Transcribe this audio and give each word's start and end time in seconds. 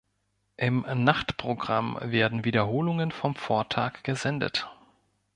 Im 0.57 0.81
Nachtprogramm 1.03 1.95
werden 2.01 2.43
Wiederholungen 2.43 3.11
vom 3.11 3.35
Vortag 3.35 4.01
gesendet. 4.03 4.67